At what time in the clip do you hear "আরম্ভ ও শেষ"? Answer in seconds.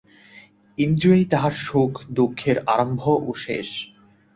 2.67-3.69